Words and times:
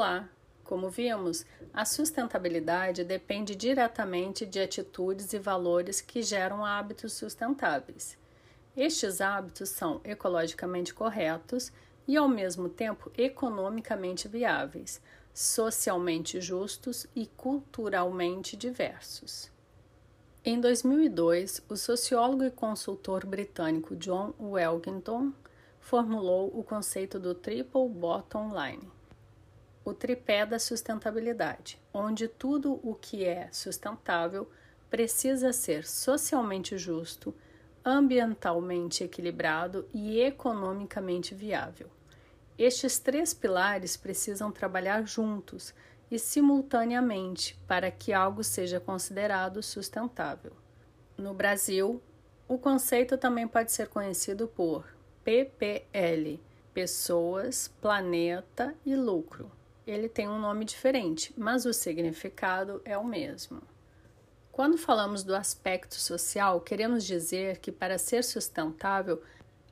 Olá! 0.00 0.30
Como 0.64 0.88
vimos, 0.88 1.44
a 1.74 1.84
sustentabilidade 1.84 3.04
depende 3.04 3.54
diretamente 3.54 4.46
de 4.46 4.58
atitudes 4.58 5.34
e 5.34 5.38
valores 5.38 6.00
que 6.00 6.22
geram 6.22 6.64
hábitos 6.64 7.12
sustentáveis. 7.12 8.16
Estes 8.74 9.20
hábitos 9.20 9.68
são 9.68 10.00
ecologicamente 10.02 10.94
corretos 10.94 11.70
e, 12.08 12.16
ao 12.16 12.26
mesmo 12.26 12.66
tempo, 12.66 13.12
economicamente 13.14 14.26
viáveis, 14.26 15.02
socialmente 15.34 16.40
justos 16.40 17.06
e 17.14 17.26
culturalmente 17.26 18.56
diversos. 18.56 19.50
Em 20.42 20.58
2002, 20.58 21.62
o 21.68 21.76
sociólogo 21.76 22.44
e 22.44 22.50
consultor 22.50 23.26
britânico 23.26 23.94
John 23.96 24.32
Welkington 24.40 25.34
formulou 25.78 26.58
o 26.58 26.64
conceito 26.64 27.18
do 27.18 27.34
Triple 27.34 27.86
Bottom 27.90 28.48
Line 28.58 28.99
o 29.84 29.94
tripé 29.94 30.44
da 30.44 30.58
sustentabilidade, 30.58 31.80
onde 31.92 32.28
tudo 32.28 32.78
o 32.82 32.94
que 32.94 33.24
é 33.24 33.48
sustentável 33.50 34.48
precisa 34.90 35.52
ser 35.52 35.86
socialmente 35.86 36.76
justo, 36.76 37.34
ambientalmente 37.84 39.04
equilibrado 39.04 39.88
e 39.94 40.20
economicamente 40.20 41.34
viável. 41.34 41.88
Estes 42.58 42.98
três 42.98 43.32
pilares 43.32 43.96
precisam 43.96 44.52
trabalhar 44.52 45.06
juntos 45.06 45.72
e 46.10 46.18
simultaneamente 46.18 47.58
para 47.66 47.90
que 47.90 48.12
algo 48.12 48.44
seja 48.44 48.78
considerado 48.78 49.62
sustentável. 49.62 50.52
No 51.16 51.32
Brasil, 51.32 52.02
o 52.46 52.58
conceito 52.58 53.16
também 53.16 53.48
pode 53.48 53.72
ser 53.72 53.88
conhecido 53.88 54.46
por 54.46 54.84
PPL 55.24 56.38
Pessoas, 56.74 57.68
Planeta 57.80 58.74
e 58.84 58.94
Lucro 58.94 59.50
ele 59.90 60.08
tem 60.08 60.28
um 60.28 60.38
nome 60.38 60.64
diferente, 60.64 61.34
mas 61.36 61.66
o 61.66 61.72
significado 61.72 62.80
é 62.84 62.96
o 62.96 63.04
mesmo. 63.04 63.60
Quando 64.52 64.78
falamos 64.78 65.24
do 65.24 65.34
aspecto 65.34 65.94
social, 65.94 66.60
queremos 66.60 67.04
dizer 67.04 67.58
que 67.58 67.72
para 67.72 67.98
ser 67.98 68.22
sustentável, 68.22 69.22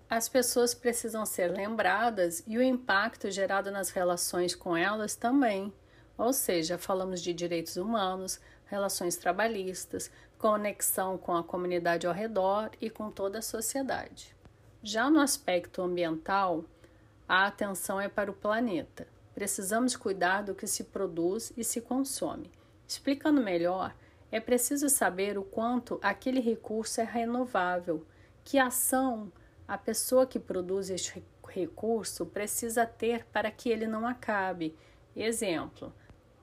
as 0.09 0.29
pessoas 0.29 0.75
precisam 0.75 1.27
ser 1.27 1.49
lembradas 1.49 2.43
e 2.47 2.57
o 2.57 2.63
impacto 2.63 3.31
gerado 3.31 3.71
nas 3.71 3.91
relações 3.91 4.55
com 4.55 4.77
elas 4.77 5.15
também. 5.15 5.73
Ou 6.17 6.33
seja, 6.33 6.79
falamos 6.79 7.21
de 7.21 7.35
direitos 7.35 7.77
humanos, 7.77 8.41
relações 8.67 9.17
trabalhistas, 9.17 10.11
conexão 10.39 11.19
com 11.19 11.37
a 11.37 11.45
comunidade 11.45 12.07
ao 12.07 12.15
redor 12.15 12.71
e 12.81 12.89
com 12.89 13.11
toda 13.11 13.41
a 13.41 13.43
sociedade. 13.43 14.35
Já 14.83 15.11
no 15.11 15.21
aspecto 15.21 15.83
ambiental, 15.83 16.65
a 17.29 17.47
atenção 17.47 18.01
é 18.01 18.09
para 18.09 18.31
o 18.31 18.35
planeta 18.35 19.07
precisamos 19.39 19.95
cuidar 19.95 20.43
do 20.43 20.53
que 20.53 20.67
se 20.67 20.83
produz 20.83 21.53
e 21.57 21.63
se 21.63 21.81
consome. 21.81 22.51
Explicando 22.89 23.41
melhor, 23.41 23.95
é 24.33 24.41
preciso 24.41 24.89
saber 24.89 25.39
o 25.39 25.45
quanto 25.45 26.01
aquele 26.03 26.41
recurso 26.41 27.01
é 27.01 27.05
renovável, 27.05 28.05
que 28.43 28.59
ação 28.59 29.31
a 29.69 29.79
pessoa 29.79 30.27
que 30.27 30.41
produz 30.41 30.91
este 30.91 31.23
recurso 31.47 32.27
precisa 32.27 32.85
ter 32.85 33.27
para 33.27 33.49
que 33.49 33.71
ele 33.71 33.87
não 33.87 34.09
acabe. 34.09 34.77
Exemplo: 35.15 35.93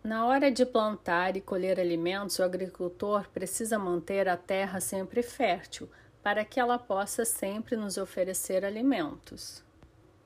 na 0.02 0.26
hora 0.26 0.50
de 0.50 0.66
plantar 0.66 1.36
e 1.36 1.42
colher 1.42 1.78
alimentos, 1.82 2.40
o 2.40 2.44
agricultor 2.44 3.28
precisa 3.30 3.78
manter 3.78 4.30
a 4.30 4.38
terra 4.38 4.80
sempre 4.80 5.22
fértil 5.22 5.90
para 6.24 6.46
que 6.46 6.62
ela 6.62 6.80
possa 6.80 7.25
sempre 7.25 7.75
nos 7.75 7.98
oferecer 7.98 8.64
alimentos. 8.64 9.62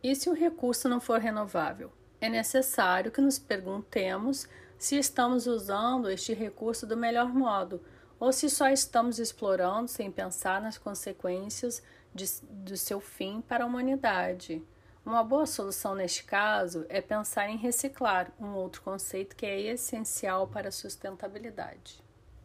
E 0.04 0.16
se 0.16 0.30
o 0.30 0.34
recurso 0.34 0.88
não 0.88 1.02
for 1.02 1.20
renovável? 1.20 1.92
É 2.22 2.30
necessário 2.30 3.12
que 3.12 3.22
nos 3.22 3.40
perguntemos 3.40 4.48
se 4.78 4.98
estamos 4.98 5.48
usando 5.48 6.10
este 6.10 6.34
recurso 6.34 6.86
do 6.86 6.96
melhor 6.96 7.34
modo 7.34 7.82
ou 8.20 8.32
se 8.34 8.50
só 8.50 8.70
estamos 8.70 9.20
explorando 9.20 9.88
sem 9.88 10.12
pensar 10.12 10.62
nas 10.62 10.78
consequências 10.78 11.82
de, 12.14 12.26
do 12.42 12.76
seu 12.76 13.00
fim 13.00 13.42
para 13.42 13.64
a 13.64 13.68
humanidade. 13.68 14.62
Uma 15.06 15.24
boa 15.24 15.46
solução 15.46 15.96
neste 15.96 16.24
caso 16.24 16.86
é 16.90 17.02
pensar 17.02 17.50
em 17.50 17.58
reciclar, 17.58 18.32
um 18.40 18.54
outro 18.54 18.82
conceito 18.82 19.36
que 19.36 19.46
é 19.46 19.62
essencial 19.62 20.48
para 20.48 20.68
a 20.68 20.72
sustentabilidade. 20.72 22.04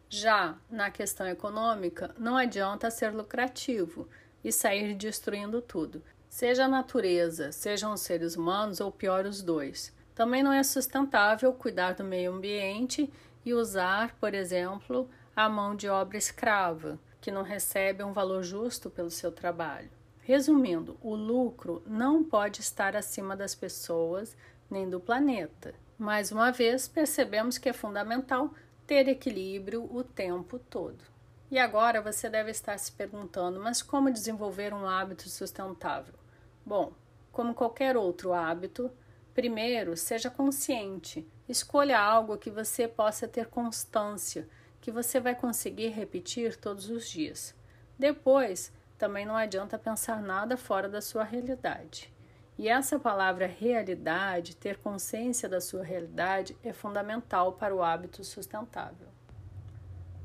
Já 0.09 0.57
na 0.69 0.89
questão 0.89 1.27
econômica, 1.27 2.15
não 2.17 2.37
adianta 2.37 2.89
ser 2.89 3.13
lucrativo 3.13 4.07
e 4.43 4.51
sair 4.51 4.95
destruindo 4.95 5.61
tudo. 5.61 6.01
Seja 6.35 6.65
a 6.65 6.67
natureza, 6.67 7.53
sejam 7.53 7.93
os 7.93 8.01
seres 8.01 8.35
humanos 8.35 8.81
ou 8.81 8.91
pior 8.91 9.25
os 9.25 9.41
dois. 9.41 9.93
Também 10.13 10.43
não 10.43 10.51
é 10.51 10.63
sustentável 10.63 11.53
cuidar 11.53 11.93
do 11.93 12.03
meio 12.03 12.33
ambiente 12.33 13.09
e 13.45 13.53
usar, 13.53 14.13
por 14.19 14.33
exemplo, 14.33 15.09
a 15.33 15.47
mão 15.47 15.73
de 15.77 15.87
obra 15.87 16.17
escrava, 16.17 16.99
que 17.21 17.31
não 17.31 17.41
recebe 17.41 18.03
um 18.03 18.11
valor 18.11 18.43
justo 18.43 18.89
pelo 18.89 19.09
seu 19.09 19.31
trabalho. 19.31 19.89
Resumindo, 20.19 20.97
o 21.01 21.15
lucro 21.15 21.81
não 21.87 22.21
pode 22.21 22.59
estar 22.59 22.97
acima 22.97 23.33
das 23.33 23.55
pessoas 23.55 24.35
nem 24.69 24.89
do 24.89 24.99
planeta. 24.99 25.73
Mais 25.97 26.33
uma 26.33 26.51
vez, 26.51 26.85
percebemos 26.85 27.57
que 27.57 27.69
é 27.69 27.73
fundamental 27.73 28.53
ter 28.85 29.07
equilíbrio 29.07 29.89
o 29.89 30.03
tempo 30.03 30.59
todo. 30.59 31.01
E 31.49 31.57
agora 31.57 32.01
você 32.01 32.29
deve 32.29 32.51
estar 32.51 32.77
se 32.77 32.91
perguntando: 32.91 33.57
mas 33.57 33.81
como 33.81 34.11
desenvolver 34.11 34.73
um 34.73 34.85
hábito 34.85 35.29
sustentável? 35.29 36.24
Bom, 36.65 36.93
como 37.31 37.53
qualquer 37.53 37.95
outro 37.95 38.33
hábito, 38.33 38.89
primeiro 39.33 39.95
seja 39.95 40.29
consciente. 40.29 41.27
Escolha 41.47 41.99
algo 41.99 42.37
que 42.37 42.49
você 42.49 42.87
possa 42.87 43.27
ter 43.27 43.47
constância, 43.47 44.47
que 44.81 44.89
você 44.89 45.19
vai 45.19 45.35
conseguir 45.35 45.89
repetir 45.89 46.55
todos 46.55 46.89
os 46.89 47.07
dias. 47.07 47.53
Depois, 47.99 48.73
também 48.97 49.25
não 49.25 49.35
adianta 49.35 49.77
pensar 49.77 50.21
nada 50.21 50.57
fora 50.57 50.89
da 50.89 51.01
sua 51.01 51.23
realidade. 51.23 52.11
E 52.57 52.69
essa 52.69 52.97
palavra 52.97 53.45
realidade, 53.45 54.55
ter 54.55 54.77
consciência 54.77 55.49
da 55.49 55.59
sua 55.59 55.83
realidade, 55.83 56.57
é 56.63 56.71
fundamental 56.71 57.53
para 57.53 57.75
o 57.75 57.83
hábito 57.83 58.23
sustentável. 58.23 59.07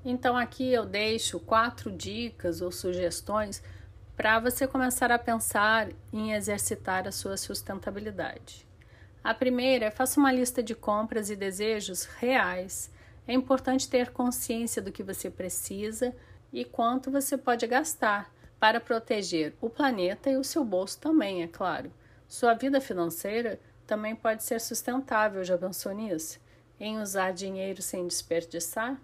Então, 0.04 0.36
aqui 0.36 0.72
eu 0.72 0.86
deixo 0.86 1.40
quatro 1.40 1.90
dicas 1.90 2.62
ou 2.62 2.70
sugestões 2.70 3.62
para 4.16 4.38
você 4.38 4.66
começar 4.66 5.10
a 5.10 5.18
pensar 5.18 5.88
em 6.12 6.32
exercitar 6.32 7.06
a 7.06 7.12
sua 7.12 7.36
sustentabilidade. 7.36 8.66
A 9.22 9.34
primeira 9.34 9.86
é 9.86 9.90
faça 9.90 10.18
uma 10.18 10.32
lista 10.32 10.62
de 10.62 10.74
compras 10.74 11.30
e 11.30 11.36
desejos 11.36 12.04
reais. 12.04 12.90
É 13.26 13.32
importante 13.32 13.88
ter 13.88 14.10
consciência 14.10 14.80
do 14.80 14.90
que 14.92 15.02
você 15.02 15.30
precisa 15.30 16.14
e 16.52 16.64
quanto 16.64 17.10
você 17.10 17.36
pode 17.36 17.66
gastar 17.66 18.32
para 18.58 18.80
proteger 18.80 19.54
o 19.60 19.70
planeta 19.70 20.30
e 20.30 20.36
o 20.36 20.44
seu 20.44 20.64
bolso 20.64 20.98
também, 20.98 21.42
é 21.42 21.46
claro. 21.46 21.92
Sua 22.28 22.54
vida 22.54 22.80
financeira 22.80 23.58
também 23.86 24.14
pode 24.14 24.44
ser 24.44 24.60
sustentável, 24.60 25.42
já 25.44 25.58
pensou 25.58 25.92
nisso? 25.92 26.38
Em 26.78 26.98
usar 26.98 27.32
dinheiro 27.32 27.82
sem 27.82 28.06
desperdiçar? 28.06 29.00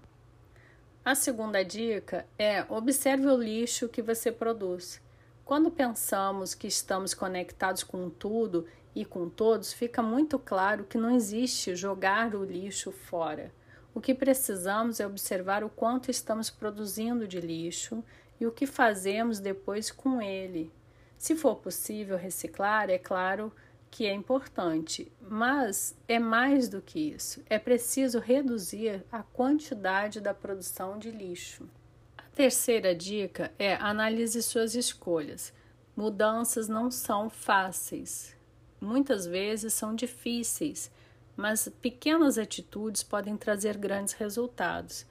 A 1.06 1.14
segunda 1.14 1.64
dica 1.64 2.26
é 2.36 2.66
observe 2.68 3.28
o 3.28 3.36
lixo 3.36 3.88
que 3.88 4.02
você 4.02 4.32
produz. 4.32 5.00
Quando 5.44 5.70
pensamos 5.70 6.52
que 6.52 6.66
estamos 6.66 7.14
conectados 7.14 7.84
com 7.84 8.10
tudo 8.10 8.66
e 8.92 9.04
com 9.04 9.28
todos, 9.28 9.72
fica 9.72 10.02
muito 10.02 10.36
claro 10.36 10.82
que 10.82 10.98
não 10.98 11.14
existe 11.14 11.76
jogar 11.76 12.34
o 12.34 12.42
lixo 12.42 12.90
fora. 12.90 13.52
O 13.94 14.00
que 14.00 14.16
precisamos 14.16 14.98
é 14.98 15.06
observar 15.06 15.62
o 15.62 15.70
quanto 15.70 16.10
estamos 16.10 16.50
produzindo 16.50 17.28
de 17.28 17.40
lixo 17.40 18.02
e 18.40 18.44
o 18.44 18.50
que 18.50 18.66
fazemos 18.66 19.38
depois 19.38 19.92
com 19.92 20.20
ele. 20.20 20.72
Se 21.16 21.36
for 21.36 21.54
possível 21.54 22.16
reciclar, 22.16 22.90
é 22.90 22.98
claro 22.98 23.52
que 23.90 24.06
é 24.06 24.12
importante, 24.12 25.10
mas 25.20 25.96
é 26.06 26.18
mais 26.18 26.68
do 26.68 26.82
que 26.82 26.98
isso. 26.98 27.42
É 27.48 27.58
preciso 27.58 28.18
reduzir 28.18 29.04
a 29.10 29.22
quantidade 29.22 30.20
da 30.20 30.34
produção 30.34 30.98
de 30.98 31.10
lixo. 31.10 31.68
Terceira 32.34 32.94
dica 32.94 33.50
é 33.58 33.74
analise 33.76 34.42
suas 34.42 34.74
escolhas. 34.74 35.54
Mudanças 35.96 36.68
não 36.68 36.90
são 36.90 37.30
fáceis. 37.30 38.36
Muitas 38.78 39.24
vezes 39.24 39.72
são 39.72 39.94
difíceis, 39.94 40.90
mas 41.34 41.68
pequenas 41.80 42.36
atitudes 42.36 43.02
podem 43.02 43.36
trazer 43.36 43.78
grandes 43.78 44.12
resultados. 44.12 45.06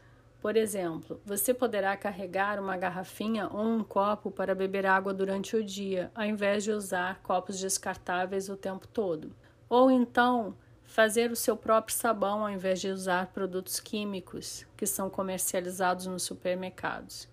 Por 0.46 0.56
exemplo, 0.56 1.20
você 1.26 1.56
poderá 1.56 1.98
carregar 1.98 2.60
uma 2.60 2.78
garrafinha 2.78 3.50
ou 3.52 3.66
um 3.66 3.84
copo 3.84 4.30
para 4.30 4.54
beber 4.54 4.86
água 4.86 5.12
durante 5.12 5.56
o 5.56 5.64
dia, 5.64 6.12
ao 6.14 6.24
invés 6.24 6.64
de 6.64 6.72
usar 6.72 7.20
copos 7.24 7.60
descartáveis 7.60 8.48
o 8.48 8.56
tempo 8.56 8.88
todo. 8.88 9.36
Ou 9.68 9.90
então, 9.90 10.56
fazer 10.84 11.32
o 11.32 11.36
seu 11.36 11.58
próprio 11.58 11.98
sabão 11.98 12.44
ao 12.44 12.52
invés 12.52 12.80
de 12.80 12.90
usar 12.90 13.34
produtos 13.34 13.80
químicos 13.80 14.68
que 14.78 14.86
são 14.86 15.10
comercializados 15.10 16.06
nos 16.06 16.22
supermercados. 16.22 17.28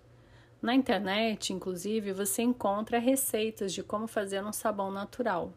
Na 0.63 0.75
internet, 0.75 1.53
inclusive, 1.53 2.15
você 2.15 2.41
encontra 2.41 2.99
receitas 2.99 3.75
de 3.75 3.83
como 3.83 4.07
fazer 4.07 4.43
um 4.43 4.55
sabão 4.55 4.91
natural. 4.91 5.53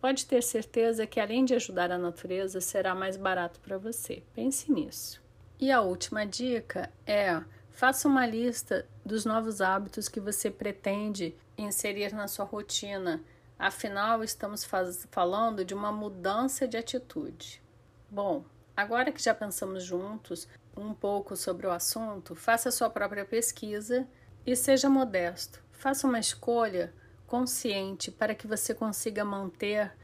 pode 0.00 0.26
ter 0.26 0.44
certeza 0.44 1.08
que 1.08 1.18
além 1.18 1.44
de 1.44 1.56
ajudar 1.56 1.90
a 1.90 1.98
natureza, 1.98 2.60
será 2.60 2.94
mais 2.94 3.16
barato 3.16 3.58
para 3.58 3.78
você. 3.78 4.22
Pense 4.32 4.70
nisso. 4.70 5.23
E 5.64 5.72
a 5.72 5.80
última 5.80 6.26
dica 6.26 6.92
é: 7.06 7.42
faça 7.70 8.06
uma 8.06 8.26
lista 8.26 8.86
dos 9.02 9.24
novos 9.24 9.62
hábitos 9.62 10.10
que 10.10 10.20
você 10.20 10.50
pretende 10.50 11.34
inserir 11.56 12.12
na 12.12 12.28
sua 12.28 12.44
rotina. 12.44 13.24
Afinal, 13.58 14.22
estamos 14.22 14.62
falando 15.10 15.64
de 15.64 15.72
uma 15.72 15.90
mudança 15.90 16.68
de 16.68 16.76
atitude. 16.76 17.62
Bom, 18.10 18.44
agora 18.76 19.10
que 19.10 19.22
já 19.22 19.34
pensamos 19.34 19.84
juntos 19.84 20.46
um 20.76 20.92
pouco 20.92 21.34
sobre 21.34 21.66
o 21.66 21.70
assunto, 21.70 22.34
faça 22.34 22.70
sua 22.70 22.90
própria 22.90 23.24
pesquisa 23.24 24.06
e 24.44 24.54
seja 24.54 24.90
modesto. 24.90 25.62
Faça 25.72 26.06
uma 26.06 26.18
escolha 26.18 26.92
consciente 27.26 28.10
para 28.10 28.34
que 28.34 28.46
você 28.46 28.74
consiga 28.74 29.24
manter 29.24 29.96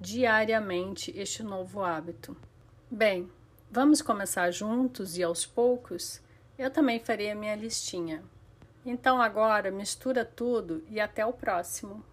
diariamente 0.00 1.16
este 1.16 1.40
novo 1.44 1.84
hábito. 1.84 2.36
Bem, 2.90 3.30
vamos 3.74 4.00
começar 4.00 4.52
juntos 4.52 5.18
e 5.18 5.22
aos 5.24 5.44
poucos? 5.44 6.20
Eu 6.56 6.70
também 6.70 7.00
farei 7.00 7.32
a 7.32 7.34
minha 7.34 7.56
listinha. 7.56 8.22
Então 8.86 9.20
agora 9.20 9.68
mistura 9.68 10.24
tudo 10.24 10.84
e 10.88 11.00
até 11.00 11.26
o 11.26 11.32
próximo. 11.32 12.04